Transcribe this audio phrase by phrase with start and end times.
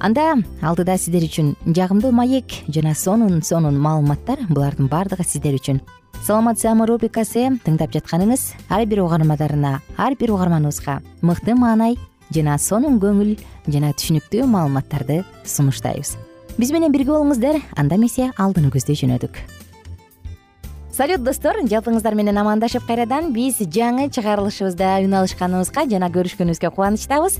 [0.00, 4.46] анда алдыда сиздер үчүн жагымдуу маек жана сонун сонун маалыматтар.
[4.48, 5.80] Булардын баардыгы сиздер үчүн.
[6.22, 11.98] Саламат саама рубрикасы тыңдап жатканыңыз ар бир угармандарына ар бир угарманыбызга мыкты маанай
[12.34, 16.16] жана сонун көңүл жана түшүнүктүү маалыматтарды сунуштайбыз.
[16.58, 17.62] Биз менен бирге болуңуздар.
[17.76, 19.38] Анда эмесе алдыны көздөй жөнөдүк.
[20.94, 21.60] Салют достор.
[21.62, 27.38] Жалпыңыздар менен амандашып кайрадан биз жаңы чыгарылышыбызда үн алышканыбызга жана көрүшкөнүбүзгө кубанычтабыз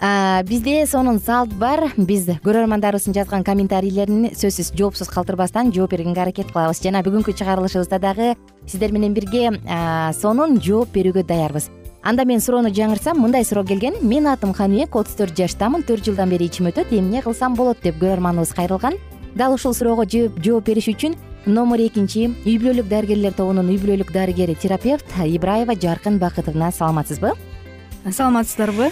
[0.00, 1.92] бизде сонун салт бар.
[1.96, 6.82] Биз көрөрмандарыбыздын жазган комментарийлерин сөзсүз жоопсуз калтырбастан жооп бергенге аракет кылабыз.
[6.82, 8.34] Жана бүгүнкү чыгарылышыбызда дагы
[8.66, 9.52] сиздер менен бирге
[10.20, 11.70] сонун жооп берүүгө даярбыз.
[12.02, 13.94] Анда мен суроону жаңыртсам мындай суроо келген.
[14.02, 17.78] Менин атым каныбек отуз төрт жаштамын төрт жылдан бери ичим өтөт эмне кылсам болот?
[17.82, 18.98] деп көрөрманыбыз кайрылган.
[19.34, 24.54] Дал ушул суроого жооп бериш үчүн номер экинчи үй бүлөлүк дарыгерлер тобунун үй бүлөлүк дарыгери
[24.54, 27.34] терапевт ибраева жаркын бакытовна саламатсызбы
[28.04, 28.90] саламатсыздарбы?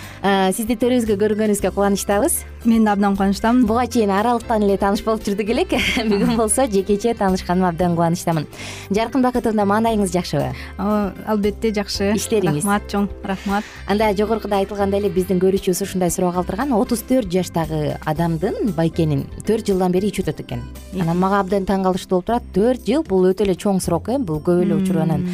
[0.57, 2.39] Сизди төрүбүзгө көргөнүбүзгө кубанычтабыз.
[2.65, 5.75] Мен да абдан кубанычтамын буга чейин аралыктан эле тааныш болуп жүрдүк элек.
[6.11, 8.47] Бүгүн болсо жекече таанышканыма абдан кубанычтамын.
[8.95, 10.53] Жаркын бакытовна маанайыңыз жакшыбы?
[10.79, 12.13] Албетте жакшы.
[12.17, 13.09] Иштериңиз рахмат чоң.
[13.27, 13.69] Рахмат.
[13.91, 19.69] Анда жогоруда айтылгандай эле биздин көрүүчүбүз ушундай суроо калтырган отуз төрт жаштагы адамдын байкенин төрт
[19.69, 20.65] жылдан бери ичип атат экен.
[20.95, 22.49] Анан мага абдан таң калыштуу болуп турат.
[22.55, 25.27] Төрт жыл бул өтө эле чоң срок э бул көп эле учур анан.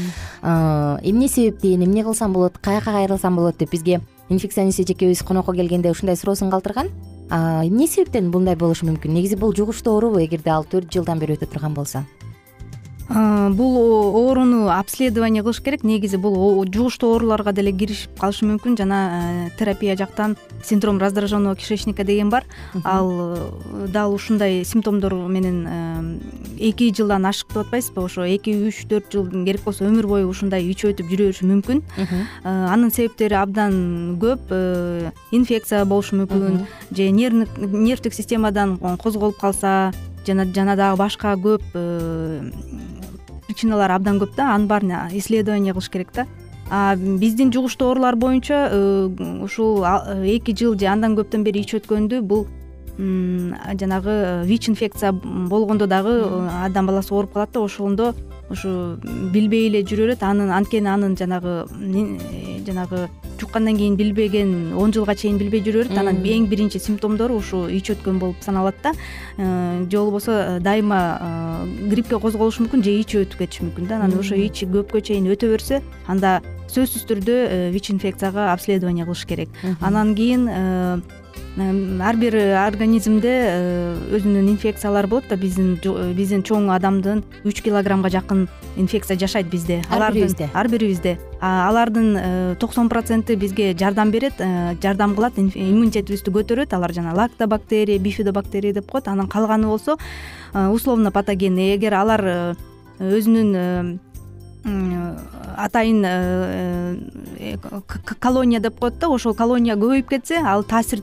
[0.43, 6.17] Эмне себептен эмне кылсам болот каяка кайрылсам болот деп бизге инфекционист эжекебиз конокко келгенде ушундай
[6.17, 6.88] суроосун калтырган.
[7.31, 9.12] Эмне себептен мындай болушу мүмкүн?
[9.12, 12.05] Негизи бул жугуштуу оорубу эгерде ал төрт жылдан бери өтө турган болсо
[13.08, 13.76] бул
[14.16, 15.84] ооруну обследование кылыш керек.
[15.84, 18.76] Негизи бул жугуштуу ооруларга деле киришип калышы мүмкүн.
[18.76, 18.99] Жана
[19.49, 22.44] э, терапия жактан синдром раздраженного кишечника деген бар.
[22.84, 28.05] Ал э, дал ушундай симптомдор менен э, эки жылдан ашык деп атпайсызбы?
[28.05, 31.82] Ошо эки үч төрт жыл керек болсо өмүр бою ушундай ичип өтүп жүрө бериши мүмкүн
[32.44, 34.52] анын себептери абдан көп.
[35.32, 36.66] Инфекция болушу мүмкүн.
[36.93, 39.93] Же нервдик системадан козголуп калса
[40.26, 41.64] жана жана дагы башка көп
[43.58, 46.26] причиналар абдан көп да анын баарын исследование кылыш керек да.
[46.70, 49.08] А биздин жугуштуу оорулар боюнча э,
[49.43, 52.46] ушул эки жыл же андан көптөн бери ичип өткөндү бул
[52.99, 58.14] жанагы э, вич инфекция болгондо дагы э, адам баласы ооруп калат да ошондо
[58.50, 58.99] ушу
[59.32, 61.64] билбей эле жүрө берет анын анткени анын жанагы
[62.69, 63.09] жанагы
[63.41, 67.99] жуккандан кийин билбеген он жылга чейин билбей жүрө берет анан эң биринчи симптомдору ушу ичип
[67.99, 68.93] өткөн болуп саналат да.
[69.38, 74.00] Же болбосо дайыма гриппке козголушу мүмкүн же ичип өтүп кетиши мүмкүн да.
[74.03, 79.49] Анан ошо ичи көпкө чейин өтө берсе анда сөзсүз түрдө вич инфекцияга обследование кылыш керек.
[79.81, 80.50] Анан кийин
[81.56, 88.11] ар бир организмде э, өзүнүн инфекциялары болот да биздин э, биздин чоң адамдын үч килограммга
[88.12, 88.47] жакын
[88.77, 89.83] инфекция жашайт бизде.
[89.91, 90.49] Ар бирибизде.
[90.55, 91.19] Ар бирибизде.
[91.41, 94.39] Алардын э, токсон проценти бизге жардам берет
[94.83, 96.75] жардам кылат иммунитетибизди көтөрөт.
[96.75, 99.97] Алар жана лактобактерия бифидобактерия деп коет анан калганы болсо
[100.55, 101.75] условно патогенный.
[101.77, 102.56] Эгер алар
[102.99, 103.99] өзүнүн
[104.64, 106.96] атайын э,
[107.38, 107.56] э,
[108.20, 111.02] колония деп коет да ошол колония көбөйүп кетсе ал таасир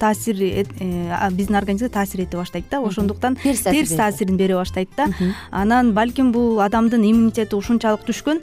[0.00, 2.80] таасир э, биздин организмге таасир эте баштайт да.
[2.80, 3.62] Ошондуктан терс
[3.96, 5.06] таасирин бере баштайт да.
[5.50, 8.40] Анан балким бул адамдын иммунитети ушунчалык түшкөн.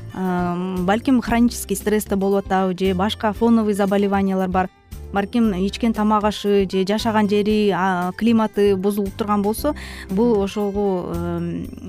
[0.86, 4.70] Балким хронический стрессте болуп атабы же башка фоновый заболеваниялар бар
[5.14, 7.74] балким ичкен тамак ашы же жашаган жери
[8.18, 9.76] климаты бузулуп турган болсо
[10.10, 11.40] бул ошого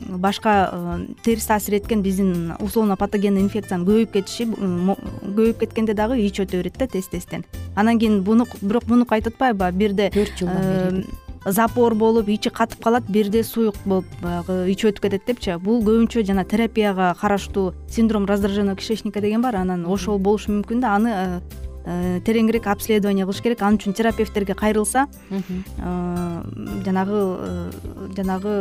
[0.09, 6.63] башка терс таасир эткен биздин условно патогенный инфекциянын көбөйүп кетиши көбөйүп кеткенде дагы ичип өтө
[6.63, 7.45] берет да тез тезден
[7.75, 11.05] анан кийин бирок мунуку айтып атпайбы бирде төрт жылдан бери
[11.47, 15.57] запор болуп ичи катып калат бирде суюк болуп баягы ичип өтүп кетет депчи.
[15.61, 19.57] Бул көбүнчө жана терапияга караштуу синдром раздраженного кишечника деген бар.
[19.57, 20.95] Анан ошол болушу мүмкүн да.
[20.97, 21.41] Аны Э,
[21.85, 23.63] тереңирээк обследование кылыш керек.
[23.63, 26.43] Ал үчүн терапевттерге кайрылса э,
[26.85, 27.71] жанагы э,
[28.17, 28.55] жанагы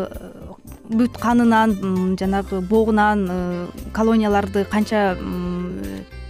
[0.90, 5.16] бүт канынан жанагы богунан колонияларды канча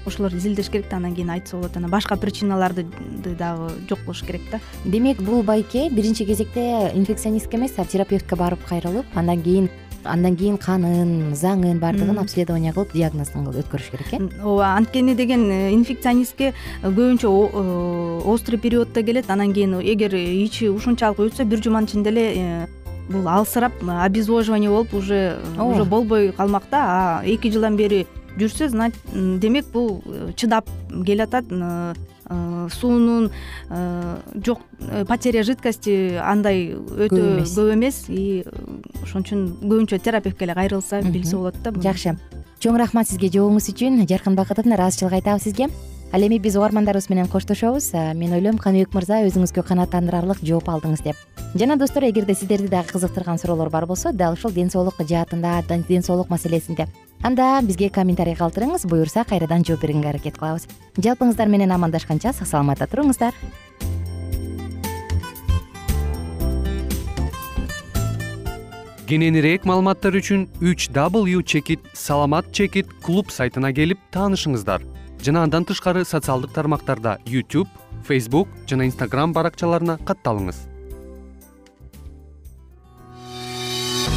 [0.05, 1.75] ошолорду изилдеш керек да анан кийин айтса болот.
[1.77, 2.85] Анан башка причиналарды
[3.23, 4.59] дагы жок кылыш керек да.
[4.85, 9.69] Демек бул байке биринчи кезекте инфекционистке эмес а терапевтке барып кайрылып андан кийин
[10.05, 14.19] андан кийин канын заңын баардыгын обследование кылып диагнозун өткөрүш керек э?
[14.43, 20.69] Ооба анткени деген э, инфекционистке э, көбүнчө э, острый периоддо келет анан кийин эгер ичи
[20.69, 22.67] ушунчалык өтсө бир жуманын ичинде эле
[23.09, 28.05] бул алсырап обезвоживание болуп уже уже болбой калмак да а эки жылдан бери
[28.37, 28.69] жүрсө
[29.39, 30.01] демек бул
[30.35, 30.69] чыдап
[31.05, 31.45] келатат
[32.69, 33.31] суунун
[33.69, 38.05] э, жок э, потеря жидкости андай өтө көп эмес.
[38.09, 38.43] и
[39.03, 42.17] ошон үчүн көбүнчө терапевтке эле кайрылса билсе болот да жакшы.
[42.59, 44.05] Чоң рахмат сизге жообуңуз үчүн.
[44.07, 45.67] Жаркын бакытовна ыраазычылык айтабыз сизге.
[46.13, 47.91] Ал эми биз угармандарыбыз менен коштошобуз.
[48.15, 51.17] Мен ойлойм каныбек мырза өзүңүзгө канааттандырарлык жооп алдыңыз деп.
[51.55, 56.03] Жана достор эгерде сиздерди дагы кызыктырган суроолор бар болсо дал ушул ден соолук жаатында ден
[56.03, 56.87] соолук маселесинде
[57.23, 60.67] анда бизге комментарий калтырыңыз буюрса кайрадан жооп бергенге аракет кылабыз.
[60.99, 63.31] Жалпыңыздар менен амандашканча сак саламатта туруңуздар.
[69.07, 74.83] Кененирээк маалыматтар үчүн үч w чекит саламат чекит клуб сайтына келип таанышыңыздар.
[75.23, 77.69] Жана андан тышкары социалдык тармактарда youtube
[78.03, 80.72] facebook жана instagram баракчаларына катталыңыз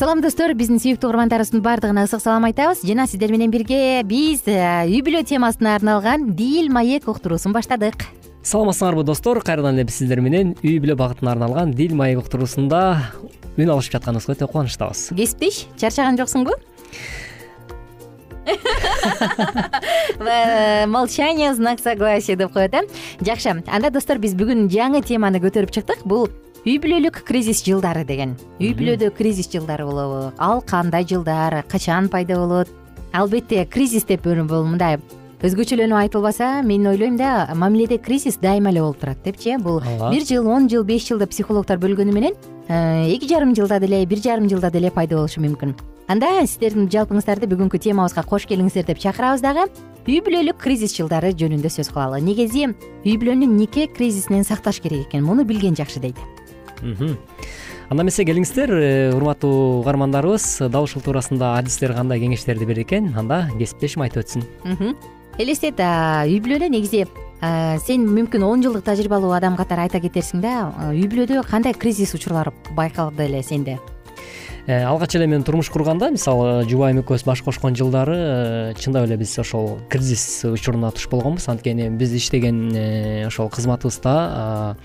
[0.00, 0.54] салам достор.
[0.56, 2.78] Биздин сүйүктүү угармандарыбыздын баардыгына ысык салам айтабыз.
[2.88, 8.06] Жана сиздер менен бирге биз э, үй бүлө темасына арналган дил маек уктуруусун баштадык.
[8.40, 9.42] Саламатсыңарбы достор.
[9.44, 12.80] Кайрадан эле биз сиздер менен үй бүлө багытына арналган дил маек уктуруусунда
[13.58, 15.10] үн алышып жатканыбызга өтө кубанычтабыз.
[15.20, 16.56] Кесиптеш чарчаган жоксуңбу?
[20.88, 22.88] Молчание знак согласия деп коет э?
[23.20, 23.62] Жакшы.
[23.68, 26.08] Анда достор биз бүгүн жаңы теманы көтөрүп чыктык.
[26.08, 26.30] Бул
[26.66, 28.34] үй бүлөлүк кризис жылдары деген.
[28.60, 30.32] Үй бүлөдө кризис жылдары болобу.
[30.38, 32.68] Ал кандай жылдар качан пайда болот?
[33.12, 34.98] Албетте кризис деп мындай.
[35.40, 39.56] Өзгөчөлөнүп айтылбаса мен ойлойм да мамиледе кризис дайыма эле болуп турат депчи.
[39.56, 42.34] Бул бир жыл он жыл беш жыл деп психологдор бөлгөнү менен
[42.68, 45.72] э, эки жарым жылда деле бир жарым жылда деле пайда болушу мүмкүн.
[46.08, 49.64] Анда сиздердин жалпыңыздарды бүгүнкү темабызга кош келиңиздер деп чакырабыз дагы.
[50.04, 52.20] Үй бүлөлүк кризис жылдары жөнүндө сөз кылалы.
[52.20, 55.24] Негизи үй бүлөнү нике кризисинен сакташ керек экен?
[55.24, 56.20] Муну билген жакшы дейт
[57.90, 63.48] анда эмесе келиңиздер э, урматтуу угармандарыбыз дал ушул туурасында адистер кандай кеңештерди берет экен анда
[63.58, 64.46] кесиптешим айтып өтсүн.
[65.38, 67.06] Элестет үй бүлөдө негизи
[67.40, 72.52] сен мүмкүн он жылдык тажрыйбалуу адам катары айта кетерсиң да үй бүлөдө кандай кризис учурлар
[72.76, 73.78] байкалды эле сенде?
[74.66, 79.16] Э, алгач эле мен турмуш курганда мисалы жубайым экөөбүз баш кошкон жылдары э, чындап эле
[79.16, 81.48] биз ошол кризис учуруна туш болгонбуз.
[81.48, 84.76] Анткени биз иштеген ошол кызматыбызда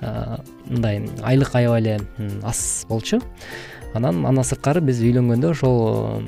[0.00, 1.98] мындай айлык аябай эле
[2.42, 3.20] аз болчу.
[3.96, 6.26] Анан андан сырткары биз үйлөнгөндө ошол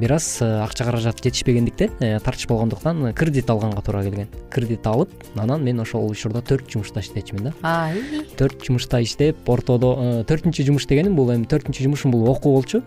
[0.00, 4.28] бир аз э, акча каражат жетишпегендиктен э, тартыш болгондуктан кредит алганга туура келген.
[4.50, 7.52] Кредит алып анан мен ошол учурда төрт жумушта иштечүмүн да.
[8.36, 12.82] Төрт жумушта иштеп ортодо э, төртүнчү жумуш дегеним бул эми төртүнчү жумушум бул окуу болчу.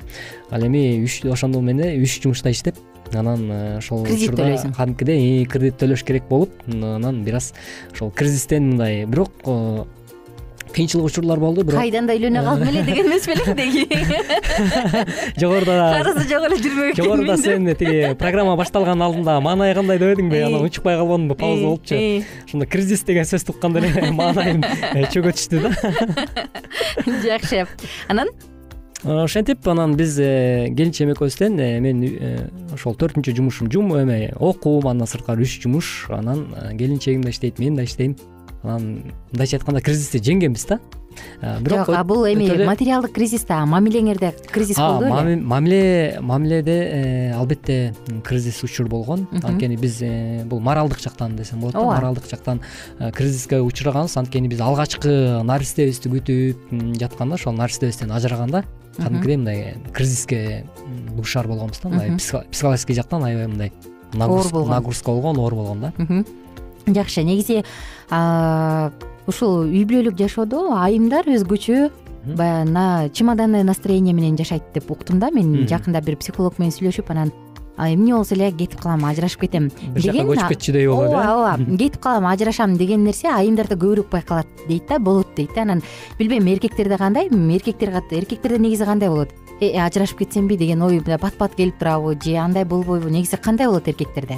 [0.51, 2.75] Ал эми үч ошондо менен үч жумушта иштеп
[3.15, 4.75] анан ошол кредит төлөйсүң.
[4.75, 7.53] Кадимкидей кредит төлөш керек болуп анан бир аз
[7.93, 9.31] ошол кризистен мындай бирок
[10.75, 13.85] кыйынчылык учурлар болду бирок кайдан да үйлөнө калдым эле деген эмес белең деги.
[15.41, 20.67] Жогоруда карызы жок эле жүрбөйт жогоруда сен тиги программа башталганын алдында маанайы кандай дебедиңби анан
[20.67, 21.97] учукпай калбадымбы пауза болупчу
[22.45, 24.63] ошондо кризис деген сөздү укканда эле маанайым
[25.13, 25.73] чөгө түштү да.
[27.25, 27.65] Жакшы.
[28.07, 28.31] Анан?
[29.03, 32.31] Ошентип анан биз э, келинчегим экөөбүздөн э, мен э,
[32.75, 37.85] ошол төртүнчү жумушум эме окуум андан сырткары үч жумуш анан келинчегим да иштейт мен да
[37.87, 38.17] иштейм
[38.63, 40.79] анан мындайча айтканда кризисти жеңгенбиз да.
[41.61, 43.61] Бирок жок бул эми материалдык кризис да.
[43.67, 49.27] Мамилеңерде кризис болду беле мамиле мамиледе э, албетте кризис учур болгон.
[49.43, 51.95] Анткени биз э, бул моралдык жактан десем болот да ооба.
[51.95, 52.61] моралдык жактан
[52.99, 58.63] э, кризиске учураганбыз анткени биз алгачкы наристебизди күтүп жатканда ошол наристебизден ажыраганда
[58.97, 60.65] кадимкидей мындай кризиске
[61.15, 63.73] дуушар болгонбуз да мындай психологический жактан аябай мындай
[64.13, 64.69] оор болгон.
[64.69, 65.93] нагрузка болгон оор болгон да
[66.87, 67.63] жакшы негизи
[69.29, 71.89] ушул үй бүлөлүк жашоодо айымдар өзгөчө
[72.25, 75.29] баягы чемоданный настроение менен жашайт деп уктум да.
[75.31, 77.31] Мен жакында бир психолог менен сүйлөшүп анан
[77.79, 81.77] эмне болсо эле кетип калам ажырашып кетем бир жака көчүп кетчүдөй болуп ооба эле ооба
[81.77, 85.61] кетип калам ажырашам деген нерсе айымдарда көбүрөөк байкалат дейт да болот дейт да.
[85.61, 85.83] Анан
[86.19, 87.29] билбейм эркектерде кандай?
[87.29, 89.29] Эркектер эркектерде негизи кандай болот?
[89.61, 93.87] Э ажырашып кетсемби деген ой бат бат келип турабы же андай болбойбу негизи кандай болот
[93.87, 94.37] эркектерде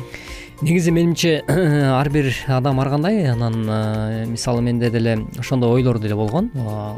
[0.62, 6.16] негизи менимче ар бир адам ар кандай анан э, мисалы менде деле ошондой ойлор деле
[6.16, 6.52] болгон.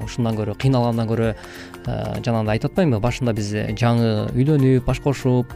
[0.04, 1.94] Ушундан көрө кыйналгандан көрө э,
[2.26, 3.00] жанагындай айтып атпаймынбы?
[3.00, 5.54] Башында биз жаңы үйлөнүп баш кошуп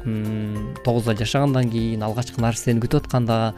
[0.85, 3.53] тогуз ай жашагандан кийин алгачкы нарсени күтүп атканда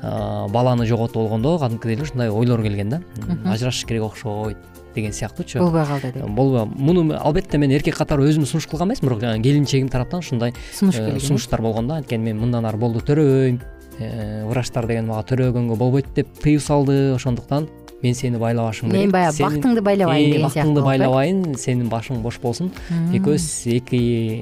[0.00, 3.02] э, баланы жоготуп болгондо кадимкидей эле ушундай ойлор келген да.
[3.46, 4.58] Ажырашыш керек окшойт
[4.96, 6.66] деген сыяктуучу болбой калды деп болбой.
[6.66, 11.20] Муну албетте мен эркек катары өзүм сунуш кылган эмесмин бирок келинчегим тараптан ушундай сунуш келген.
[11.20, 11.96] сунуштар болгон да.
[12.02, 17.14] Анткени мен мындан ары болду төрөбөйм Э, врачтар деген мага төрөгөнгө болбойт деп тыюу салды.
[17.14, 17.68] Ошондуктан
[18.02, 19.00] мен сени байлабашым керек.
[19.00, 21.42] Мен баягы бактыңды байлабайын деген сыяктуу бактыңды байлабайын.
[21.58, 22.72] Сенин башың бош болсун.
[23.14, 23.46] Экөөбүз
[23.76, 24.00] эки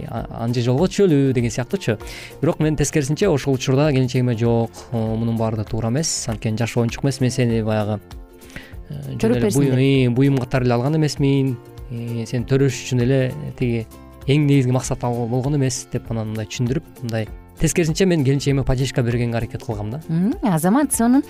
[0.09, 1.99] анча жолго түшөлү деген сыяктуучу
[2.41, 4.71] бирок мен тескерисинче ошол учурда келинчегиме жок.
[4.93, 6.29] Мунун баары да туура эмес.
[6.29, 7.21] Анткени жаш оюнчук эмес.
[7.21, 8.01] Мен сени баягы
[8.89, 11.59] э, деп буюм катары эле алган эмесмин.
[11.91, 13.21] Э, сени төрөш үчүн эле
[13.59, 13.87] тиги
[14.27, 17.29] эң негизги максат болгон эмес деп анан мындай түшүндүрүп мындай
[17.61, 20.01] тескерисинче мен келинчегиме поддержка бергенге аракет кылгам да.
[20.43, 21.23] Азамат сонун.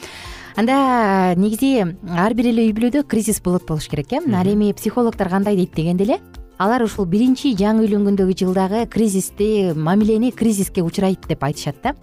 [0.57, 4.19] Анда негизи ар бир эле үй бүлөдө кризис болот болуш керек э?
[4.19, 6.19] Ал эми психологдор кандай дейт дегенде эле
[6.59, 11.95] алар ушул биринчи жаңы үйлөнгөндөгү жылдагы кризисти мамилени кризиске учурайт деп айтышат да.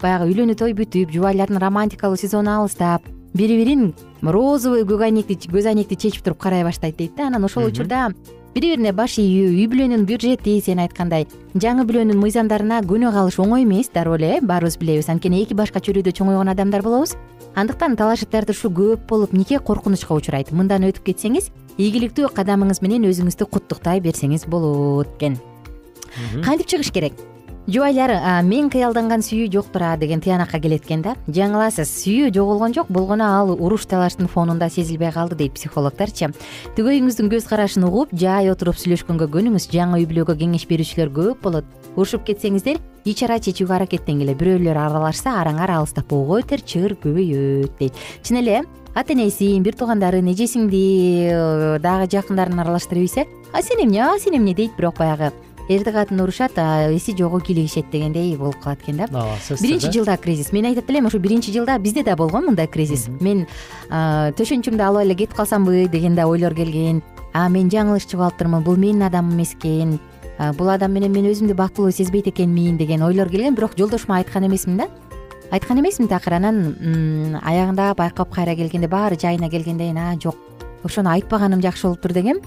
[0.00, 3.02] Баягы үйлөнүү той бүтүп жубайлардын романтикалуу сезону алыстап
[3.34, 7.26] бири бирин розовый көк айнекти көз айнекти чечип туруп карай баштайт дейт да.
[7.26, 8.10] Анан ошол учурда
[8.56, 11.26] бири бирине баш ийүү үй бүлөнүн бюджети сен айткандай.
[11.60, 15.10] Жаңы бүлөнүн мыйзамдарына көнө калыш оңой эмес дароо эле э баарыбыз билебиз.
[15.12, 17.16] Анткени эки башка чөлөөдө чоңойгон адамдар болобуз.
[17.54, 20.52] Андыктан талашып тартышуу көп болуп нике коркунучка учурайт?
[20.52, 25.36] Мындан өтүп кетсеңиз ийгиликтүү кадамыңыз менен өзүңүздү куттуктай берсеңиз болот экен.
[26.42, 27.12] Кантип чыгыш керек
[27.66, 28.12] жубайлар
[28.46, 31.16] мен кыялданган сүйүү жоктур а деген тыянакка келет экен да.
[31.26, 36.30] Жаңыласыз сүйүү жоголгон жок болгону ал уруш талаштын фонунда сезилбей калды дейт психологдорчу.
[36.76, 41.66] Төгөйүңүздүн көз карашын угуп жай отуруп сүйлөшкөнгө көнүңүз жаңы үй бүлөгө кеңеш берүүчүлөр көп болот.
[41.96, 47.98] Урушуп кетсеңиздер ич ара чечүүгө аракеттенгиле бирөөлөр аралашса араңар алыстапоого өтөр чыр көбөйөт дейт.
[48.22, 48.62] Чын эле
[48.94, 50.84] ата энесин бир туугандарын эжесиңди
[51.28, 55.32] э, дагы жакындарын аралаштырып ийсе а сен эмне а сен эмне дейт бирок баягы
[55.68, 59.04] эрди катын урушат эси жогу кийлигишет дегендей болуп калат экен да.
[59.10, 60.52] Ооба сөзсүз биринчи жылда кризис.
[60.52, 63.08] Мен айтат элем ушу биринчи жылда бизде да болгон мындай кризис.
[63.20, 63.46] Мен
[63.90, 67.02] төшөнчүмдү албай эле кетип калсамбы деген да ойлор келген.
[67.32, 69.98] А мен жаңылышчу калыптырмын бул менин адамым эмес экен.
[70.56, 73.54] Бул адам менен мен өзүмдү бактылуу сезбейт экенмин деген ойлор келген.
[73.54, 74.88] Бирок жолдошума айткан эмесмин да.
[75.50, 80.36] Айткан эмесмин такыр анан аягында байкап кайра келгенде баары жайына келгенден а жок
[80.86, 82.40] ошону айтпаганым жакшы болуптур дегем.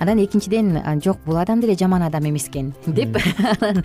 [0.00, 3.18] Анан экинчиден жок бул адам деле жаман адам эмес экен деп
[3.60, 3.82] анан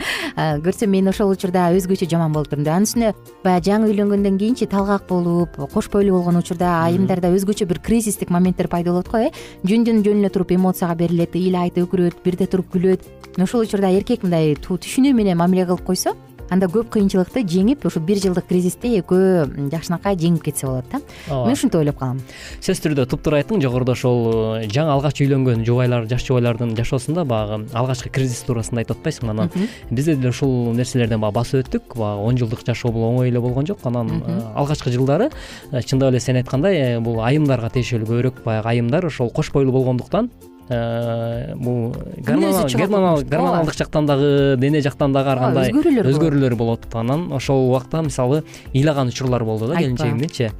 [0.63, 3.09] көрсөм мен ошол учурда өзгөчө жаман болуп турмун деп анын үстүнө
[3.43, 8.69] баягы жаңы үйлөнгөндөн кийинчи талгак болуп кош бойлуу болгон учурда айымдарда өзгөчө бир кризистик моменттер
[8.71, 9.33] пайда болот го э.
[9.67, 13.03] Жөндөн жөн эле туруп эмоцияга берилет ыйлайт өкүрөт бирде туруп күлөт.
[13.35, 16.15] Ошол учурда эркек мындай түшүнүү менен мамиле кылып койсо
[16.49, 21.01] анда көп кыйынчылыкты жеңип ушу бир жылдык кризисти экөө жакшынакай жеңип кетсе болот да.
[21.29, 21.45] Ооба.
[21.47, 22.21] Мен ушинтип ойлоп калам.
[22.59, 24.19] Сөзсүз түрдө туптуура айттың жогоруда ошол
[24.61, 29.51] э, жаңы алгач үйлөнгөн жубайлар жаш жубайлардын жашоосунда баягы алгачкы кризис туурасында айтып атпайсыңбы анан
[29.91, 31.95] бизде деле ушул нерселерден баягы басып өттүк.
[31.95, 33.85] Баягы он жылдык жашоо бул оңой эле болгон жок.
[33.85, 35.29] Анан э, алгачкы жылдары
[35.71, 40.29] э, чындап эле сен айткандай бул айымдарга тиешелүү көбүрөөк баягы айымдар ошол кош бойлуу болгондуктан
[40.67, 41.93] бул
[42.25, 46.87] гормоналдык жактан дагы дене жактан дагы ар кандай өзгөрүүлөр болот.
[46.93, 50.51] анан ошол убакта мисалы ыйлаган учурлар болду да келинчегимдинчи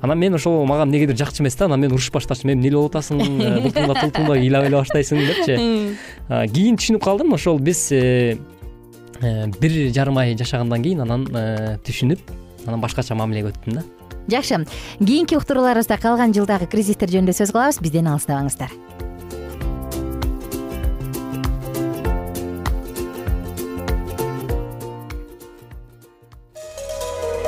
[0.00, 2.96] анан мен ошол мага эмнегедир жакчу эмес да анан мен урушуп баштачумун эми эмне болуп
[2.96, 3.18] атасың
[3.62, 5.56] бултуңдап тултуңдап ыйлап эле баштайсың депчи.
[6.52, 7.32] Кийин түшүнүп калдым.
[7.34, 8.36] Ошол биз э,
[9.20, 11.26] э, бир жарым ай жашагандан кийин анан
[11.86, 12.20] түшүнүп
[12.66, 13.86] анан башкача мамилеге өттүм да.
[14.30, 14.64] Жакшы.
[14.98, 17.82] Кийинки уктурууларыбызда калган жылдагы кризистер жөнүндө сөз кылабыз.
[17.82, 18.70] Бизден алыстабаңыздар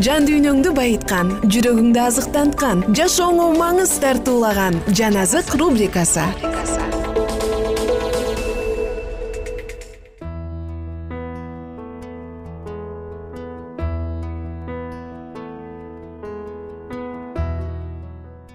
[0.00, 6.24] жан дүйнөңдү байыткан жүрөгүңдү азыктанткан жашооңо маңыз тартуулаган жан азык рубрикасы.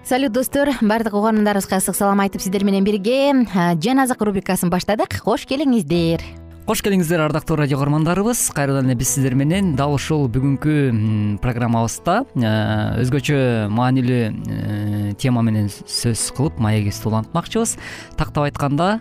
[0.08, 0.72] Салют достор.
[0.82, 3.46] Баардык угармандарыбызга ысык салам айтып сиздер менен бирге.
[3.84, 5.20] Жан азык рубрикасын баштадык.
[5.22, 6.24] Кош келиңиздер
[6.68, 10.74] кош келиңиздер ардактуу радио каармандарыбыз кайрадан эле биз сиздер менен дал ушул бүгүнкү
[11.40, 12.18] программабызда
[13.06, 13.38] өзгөчө
[13.72, 17.78] маанилүү э, тема менен сөз кылып маегибизди улантмакчыбыз.
[18.20, 19.00] Тактап айтканда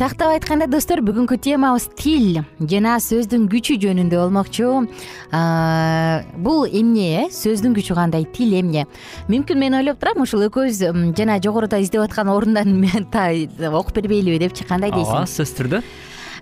[0.00, 2.40] тактап айтканда достор бүгүнкү темабыз тил.
[2.56, 4.72] Жана сөздүн күчү жөнүндө болмокчу.
[6.40, 7.28] Бул эмне э?
[7.36, 8.24] Сөздүн күчү кандай?
[8.32, 8.88] Тил эмне?
[9.28, 10.86] Мүмкүн мен ойлоп турам ушул экөөбүз
[11.18, 12.78] жана жогоруда издеп аткан орундан
[13.74, 15.82] окуп бербейлиби депчи кандай дейсиң ооба сөзсүз түрдө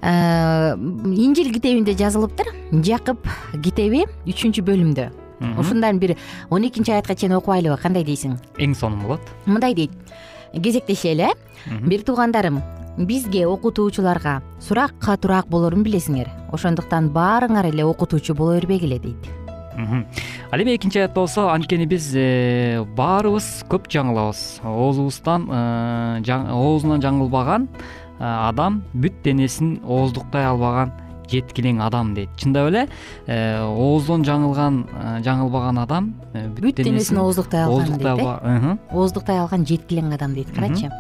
[0.02, 2.52] инжил китебинде жазылыптыр
[2.85, 3.28] жакып
[3.62, 5.11] китеби үчүнчү бөлүмдө.
[5.59, 6.16] Ушундан бир
[6.50, 8.38] он экинчи аятка чейин окубайлыбы кандай дейсиң?
[8.59, 9.20] Эң сонун болот.
[9.46, 9.92] Мындай дейт.
[10.52, 11.28] Кезектешели.
[11.66, 12.62] Э бир туугандарым
[12.96, 16.30] бизге окутуучуларга сурак катуураак болорун билесиңер.
[16.52, 19.37] Ошондуктан баарыңар эле окутуучу боло бербегиле дейт
[19.76, 24.62] ал эми экинчи аят болсо анткени биз э, баарыбыз көп жаңылабыз.
[24.64, 30.92] Оозубуздан э, оозунан жаңылбаган э, адам бүт денесин ооздуктай албаган
[31.31, 32.31] жеткилең адам дейт.
[32.38, 32.87] Чындап эле
[33.26, 34.83] ооздон жаңылган
[35.26, 36.12] жаңылбаган адам
[36.59, 40.92] бүт денесин ооздуктай алган дейт ооздуктай алган жеткилең адам дейт карачы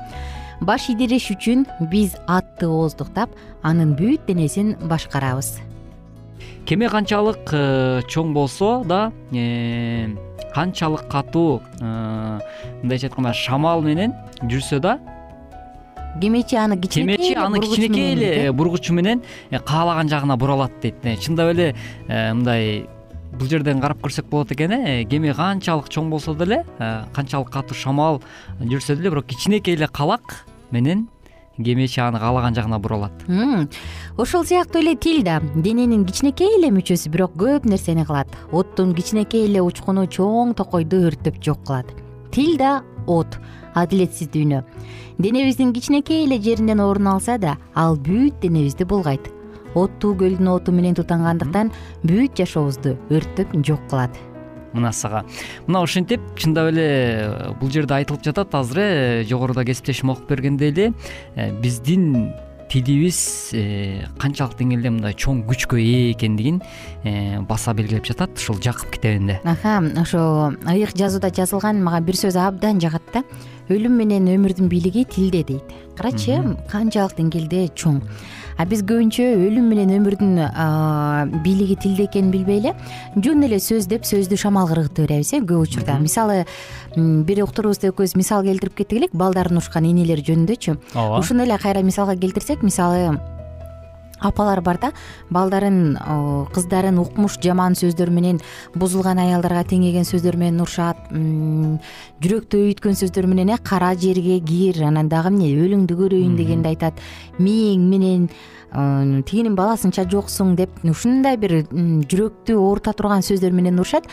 [0.60, 5.60] баш идириш үчүн биз атты ооздуктап анын бүт денесин башкарабыз.
[6.66, 10.08] Кеме канчалык э, чоң болсо да э,
[10.54, 12.40] канчалык катуу э,
[12.82, 14.98] мындайча айтканда шамал менен жүрсө да
[16.20, 21.54] кемечи аны кичинекей кемечи аны кичинекей эле бургучу менен каалаган жагына бура алат дейт чындап
[21.54, 21.74] эле
[22.08, 22.86] мындай
[23.36, 25.04] бул жерден карап көрсөк болот экен э.
[25.08, 28.22] Кеме канчалык чоң болсо деле э, канчалык катуу шамал
[28.60, 31.08] жүрсө деле бирок кичинекей эле калак менен
[31.56, 33.12] кемечи аны каалаган жагына бура алат
[34.16, 35.40] ошол сыяктуу эле тил да.
[35.54, 38.28] Дененин кичинекей эле мүчөсү бирок көп нерсени кылат.
[38.52, 43.38] Оттун кичинекей эле учкуну чоң токойду өрттөп жок кылат тил да от.
[43.76, 44.62] Адилетсиз дүйнө.
[45.18, 49.28] Денебиздин кичинекей эле жеринен орун алса да ал бүт денебизди булгайт.
[49.74, 54.16] Оттуу көлдүн оту менен тутангандыктан бүт жашообузду өрттөп жок кылат.
[54.76, 55.24] Мына сага.
[55.66, 60.70] Мына ошентип чындап эле э, бул жерде айтылып жатат азыр э жогоруда кесиптешим окуп бергендей
[60.70, 60.92] эле
[61.34, 62.32] э, биздин
[62.70, 63.18] тилибиз
[63.54, 66.62] э, канчалык деңгээлде мындай чоң күчкө ээ экендигин
[67.48, 69.40] баса белгилеп жатат ушул жакып китебинде.
[69.44, 73.22] Аха ошо ыйык жазууда жазылган мага бир сөз абдан жагат да.
[73.68, 75.76] Өлүм менен өмүрдүн бийлиги тилде дейт.
[75.98, 76.38] Карачы
[76.70, 78.02] канчалык деңгээлде чоң
[78.56, 80.40] а биз көбүнчө өлүм менен өмүрдүн
[81.44, 82.72] бийлиги тилде экенин билбей эле
[83.16, 85.98] жөн эле сөз деп сөздү шамал кыргыта беребиз э көп учурда.
[86.00, 86.44] Мисалы
[86.96, 91.20] бир уктуруубузда экөөбүз мисал келтирип кеттик элек балдарын урушкан энелер жөнүндөчү ооба.
[91.20, 93.20] Ушуну эле кайра мисалга келтирсек мисалы
[94.20, 94.92] апалар бар да
[95.30, 95.96] балдарын
[96.54, 98.40] кыздарын укмуш жаман сөздөр менен
[98.74, 101.08] бузулган аялдарга теңеген сөздөр менен урушат
[102.24, 107.00] жүрөктү өйүткөн сөздөр менен э кара жерге кир анан дагы эмне өлүңдү көрөйүн дегенди айтат.
[107.38, 108.28] Мээң менен
[109.24, 114.04] тигинин баласынча жоксуң деп ушундай бир жүрөктү оорута турган сөздөр менен урушат.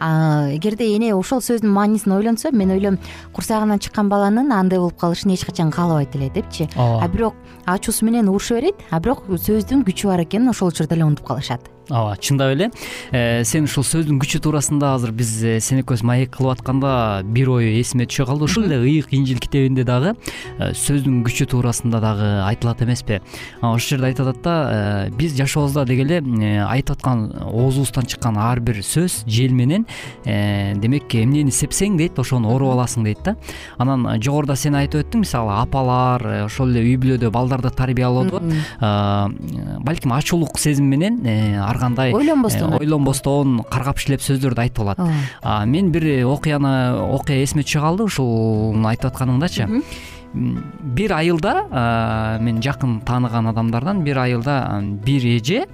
[0.00, 2.98] Эгерде эне ошол сөздүн маанисин ойлонсо мен ойлойм
[3.32, 6.68] курсагынан чыккан баланын андай болуп калышын эч качан каалабайт эле депчи.
[6.76, 7.04] Ооба.
[7.04, 7.34] А бирок
[7.66, 11.64] ачуусу менен уруша берет а бирок сөздүн күчү бар экенин ошол учурда эле унутуп калышат
[11.90, 12.70] ооба чындап эле.
[13.12, 17.50] Э, сен ушул сөздүн күчү туурасында азыр биз э, сен экөөбүз маек кылып атканда бир
[17.50, 18.46] ою эсиме түшө калды.
[18.46, 20.14] Ушул эле ыйык инжил китебинде дагы
[20.58, 23.20] э, сөздүн күчү туурасында дагы айтылат эмеспи.
[23.60, 26.20] Ошол жерде айтып атат да биз жашообузда деги эле
[26.64, 29.86] айтып аткан оозубуздан чыккан ар бир сөз жел менен
[30.24, 33.36] демек эмнени сепсең дейт ошону оруп аласың дейт да.
[33.78, 38.42] Анан жогоруда сен айтып өттүң мисалы апалар ошол эле үй бүлөдө балдарды тарбиялоодо.
[38.80, 41.20] Балким ачуулук сезим менен
[41.80, 42.74] кандай ойлонбостон.
[42.74, 45.00] э, ойлонбостон каргап шилеп сөздөрдү айтып алат.
[45.66, 49.68] Мен бир окуяны окуя эсиме түшө калды ушуну айтып атканыңдачы
[50.32, 55.66] бир айылда мен жакын тааныган адамдардан бир айылда бир эже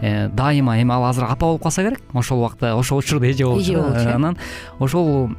[0.00, 2.00] э, дайыма эми ал азыр апа болуп калса керек.
[2.12, 4.36] Ошол убакта ошол учурда эже болчу э, анан
[4.78, 5.30] ошол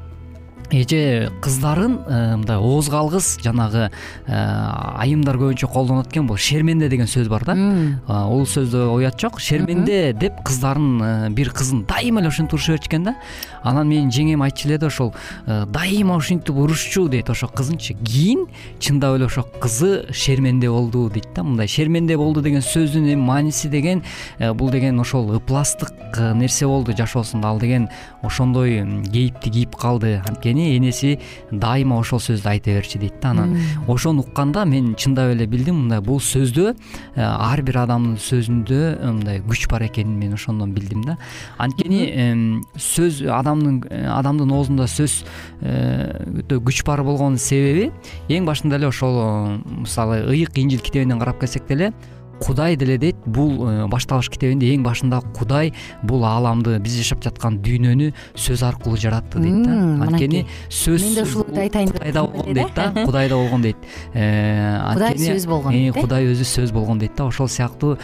[0.72, 7.10] эже кыздарын э, мындай оозго алгыс жанагы э, айымдар көбүнчө колдонот экен бул шерменде деген
[7.12, 7.56] сөз бар да.
[8.08, 9.40] Бул сөздө уят жок.
[9.40, 13.16] Шерменде деп кыздарын э, бир кызын дайыма эле ушинтип уруша берчү экен да.
[13.64, 15.14] Анан менин жеңем айтчу эле да ошол
[15.46, 17.30] дайыма ушинтип урушчу дейт.
[17.30, 18.48] Ошол кызынчы кийин
[18.80, 21.44] чындап эле ошол кызы шерменде болду дейт да.
[21.44, 24.04] Мындай шерменде болду деген сөздүн эми мааниси деген
[24.56, 25.92] бул деген ошол ыпластык
[26.36, 27.90] нерсе болду жашоосунда ал деген
[28.22, 30.22] ошондой кейипти кийип калды.
[30.28, 31.18] Анткени энеси
[31.52, 33.58] дайыма ошол сөздү айта берчү дейт да анан.
[33.88, 39.12] Ошону укканда мен чындап эле билдим мындай бул сөздө э, ар бир адамдын сөзүндө э,
[39.12, 41.18] мындай күч бар экенин мен ошондон билдим да.
[41.58, 45.22] Анткени сөз адамдын э, адамдын оозунда сөз
[45.62, 47.92] өмүрдө күч бар болгон себеби
[48.30, 51.94] эң башында эле ошол мисалы ыйык инжил китебинен карап келсек деле
[52.42, 53.16] кудай деле дейт.
[53.26, 55.74] Бул э, башталыш китебинде эң башында кудай
[56.04, 59.78] бул ааламды биз жашап жаткан дүйнөнү сөз аркылуу жаратты дейт да.
[60.08, 63.06] Анткени сөз мен да ушуларды айтайын деп кудайда болгон дейт да.
[63.06, 63.78] кудайда болгон дейт.
[64.14, 66.02] Э, кудай сөз болгон дейт э?
[66.02, 67.30] кудай өзү сөз болгон дейт да.
[67.30, 67.98] Ошол сыяктуу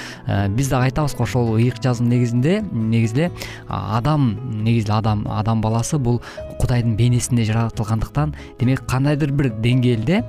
[0.56, 3.32] биз дагы айтабыз го ошол ыйык жазуунун негизинде негизи эле
[3.68, 6.22] адам негизи эле адам адам баласы бул
[6.60, 10.24] кудайдын бейнесинде жаратылгандыктан демек кандайдыр бир деңгээлде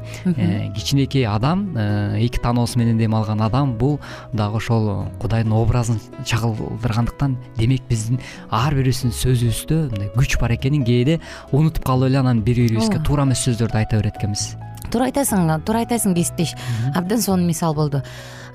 [0.76, 3.97] кичинекей адам эки таноосу менен дем алган адам бул
[4.32, 11.20] дагы ошол кудайдын образын чагылдыргандыктан демек биздин ар бирибиздин сөзүбүздө мындай күч бар экенин кээде
[11.52, 14.56] унутуп калып эле анан бири бирибизге туура эмес сөздөрдү айта берет экенбиз.
[14.90, 16.54] Туура айтасың туура айтасың кесиптеш.
[16.96, 18.02] Абдан сонун мисал болду.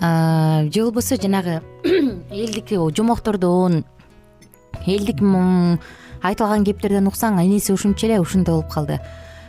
[0.02, 1.62] Же болбосо жанагы
[2.32, 3.84] элдик жомоктордон
[4.86, 5.22] элдик
[6.24, 9.00] айтылган кептерден уксаң энеси ушунча эле ушундай болуп калды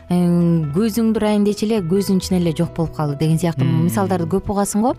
[0.09, 4.81] көзүңдү урайын дечи эле көзүн чын эле жок болуп калды деген сыяктуу мисалдарды көп угасың
[4.81, 4.93] го.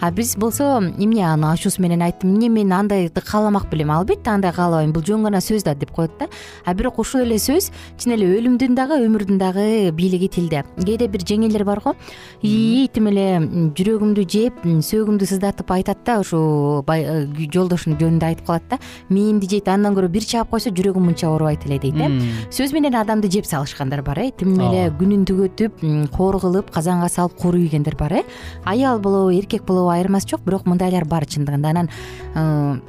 [0.00, 4.52] А биз болсо эмне аны ачуусу менен айттым эмне мен андайды кааламак белем албетте андай
[4.52, 6.28] каалабайм бул жөн гана сөз да деп коет да.
[6.64, 10.64] А бирок ушул эле сөз чын эле өлүмдүн дагы өмүрдүн дагы бийлиги тилде.
[10.78, 11.94] Кээде бир жеңелер бар го.
[12.42, 13.38] Ии тим эле
[13.78, 18.78] жүрөгүмдү жеп сөөгүмдү сыздатып айтат да ушул э, жолдошунун жөнүндө айтып калат да.
[19.10, 22.08] Мээмди жейт андан көрө бир чаап койсо жүрөгүм мынча оорубайт эле дейт э
[22.50, 25.82] сөз менен адамды жеп салышкандар бар э эле күнүн түгөтүп
[26.14, 28.22] коор кылып казанга салып кууруп ийгендер бар э?
[28.64, 31.68] Аял болобу эркек болобу айырмасы жок бирок мындайлар бар чындыгында.
[31.68, 31.90] Анан
[32.34, 32.80] э,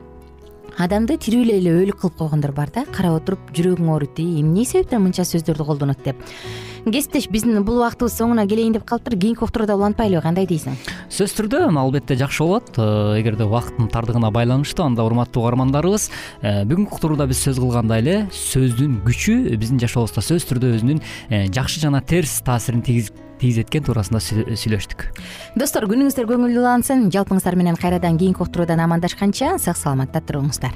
[0.80, 2.86] адамды тирүү эле өлүк кылып койгондор бар да.
[2.86, 6.24] Карап отуруп жүрөгүң ооруйт и эмне себептен мынча сөздөрдү колдонот деп
[6.86, 9.18] кесиптеш биздин бул убактыбыз соңуна келейин деп калыптыр.
[9.20, 10.78] Кийинки уктурууда улантпайлыбы кандай дейсиң?
[11.10, 12.72] Сөзсүз түрдө албетте жакшы болот.
[12.78, 16.10] Э, эгерде убакыттын тардыгына байланыштуу анда урматтуу угармандарыбыз
[16.42, 21.04] э, бүгүнкү уктурууда биз сөз кылгандай эле сөздүн күчү биздин жашообузда сөзсүз түрдө өзүнүн
[21.56, 25.10] жакшы жана терс таасирин тийгизет экен туурасында сүйлөштүк.
[25.60, 27.08] Достор күнүңүздөр көңүлдүү улансын.
[27.14, 30.76] Жалпыңыздар менен кайрадан кийинки уктуруудан амандашканча сак саламатта туруңуздар